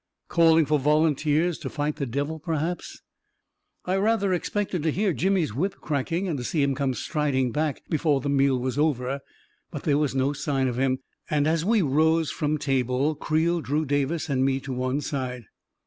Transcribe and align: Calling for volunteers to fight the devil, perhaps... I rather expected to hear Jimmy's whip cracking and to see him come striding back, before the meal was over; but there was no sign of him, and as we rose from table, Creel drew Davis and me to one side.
Calling 0.29 0.65
for 0.65 0.79
volunteers 0.79 1.59
to 1.59 1.69
fight 1.69 1.97
the 1.97 2.07
devil, 2.07 2.39
perhaps... 2.39 3.03
I 3.85 3.97
rather 3.97 4.33
expected 4.33 4.81
to 4.81 4.91
hear 4.91 5.13
Jimmy's 5.13 5.53
whip 5.53 5.75
cracking 5.79 6.27
and 6.27 6.39
to 6.39 6.43
see 6.43 6.63
him 6.63 6.73
come 6.73 6.95
striding 6.95 7.51
back, 7.51 7.83
before 7.87 8.19
the 8.19 8.27
meal 8.27 8.57
was 8.57 8.79
over; 8.79 9.19
but 9.69 9.83
there 9.83 9.99
was 9.99 10.15
no 10.15 10.33
sign 10.33 10.67
of 10.67 10.79
him, 10.79 10.97
and 11.29 11.45
as 11.45 11.63
we 11.63 11.83
rose 11.83 12.31
from 12.31 12.57
table, 12.57 13.13
Creel 13.13 13.61
drew 13.61 13.85
Davis 13.85 14.27
and 14.27 14.43
me 14.43 14.59
to 14.61 14.73
one 14.73 15.01
side. 15.01 15.43